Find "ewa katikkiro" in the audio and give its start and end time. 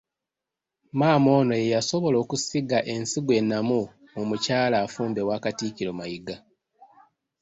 5.23-5.91